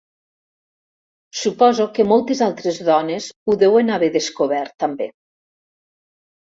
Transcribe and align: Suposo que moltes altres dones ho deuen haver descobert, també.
Suposo 1.41 1.87
que 1.99 2.07
moltes 2.13 2.43
altres 2.47 2.81
dones 2.89 3.31
ho 3.53 3.61
deuen 3.67 3.95
haver 4.01 4.13
descobert, 4.19 4.77
també. 4.89 5.13